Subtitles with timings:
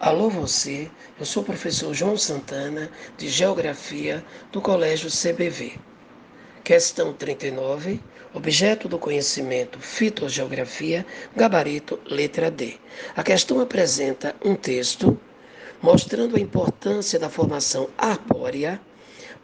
[0.00, 5.74] Alô você, eu sou o professor João Santana, de Geografia, do Colégio CBV.
[6.64, 8.00] Questão 39,
[8.32, 11.04] objeto do conhecimento fitogeografia,
[11.36, 12.78] gabarito letra D.
[13.14, 15.20] A questão apresenta um texto
[15.82, 18.80] mostrando a importância da formação arbórea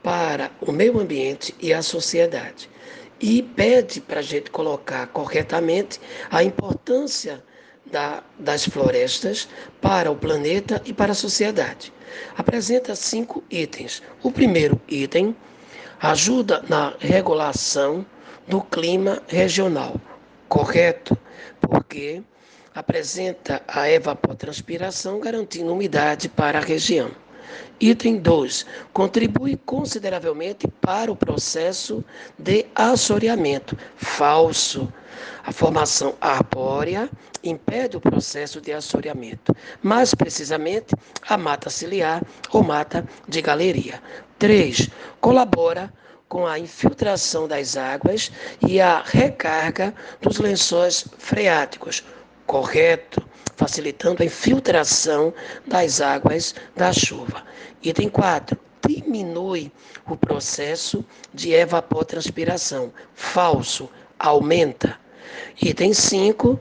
[0.03, 2.71] para o meio ambiente e a sociedade.
[3.21, 6.01] E pede para a gente colocar corretamente
[6.31, 7.45] a importância
[7.91, 9.49] da, das florestas
[9.81, 11.93] para o planeta e para a sociedade.
[12.37, 14.03] Apresenta cinco itens.
[14.23, 15.35] O primeiro item
[16.01, 18.05] ajuda na regulação
[18.47, 20.01] do clima regional,
[20.49, 21.17] correto?
[21.61, 22.23] Porque
[22.75, 27.11] apresenta a evapotranspiração, garantindo umidade para a região.
[27.81, 28.67] Item 2.
[28.93, 32.05] Contribui consideravelmente para o processo
[32.39, 33.77] de assoreamento.
[33.97, 34.93] Falso.
[35.45, 37.09] A formação arbórea
[37.43, 40.95] impede o processo de assoreamento, mais precisamente
[41.29, 44.03] a mata ciliar ou mata de galeria.
[44.39, 44.89] 3.
[45.21, 45.93] Colabora
[46.29, 48.33] com a infiltração das águas
[48.67, 52.05] e a recarga dos lençóis freáticos.
[52.47, 55.33] Correto facilitando a infiltração
[55.67, 57.43] das águas da chuva.
[57.83, 58.59] Item 4.
[58.87, 59.73] Diminui
[60.07, 62.93] o processo de evapotranspiração.
[63.15, 63.91] Falso.
[64.19, 64.99] Aumenta.
[65.61, 66.59] Item 5.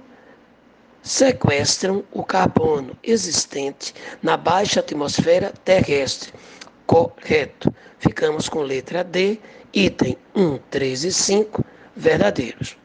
[1.01, 6.33] Sequestram o carbono existente na baixa atmosfera terrestre.
[6.85, 7.73] Correto.
[7.99, 9.39] Ficamos com letra D,
[9.73, 12.77] item 1, 3 e 5, verdadeiros.